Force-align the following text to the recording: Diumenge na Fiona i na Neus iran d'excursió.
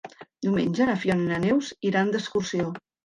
Diumenge 0.45 0.87
na 0.89 0.95
Fiona 1.03 1.27
i 1.27 1.31
na 1.33 1.39
Neus 1.45 1.69
iran 1.91 2.11
d'excursió. 2.17 2.67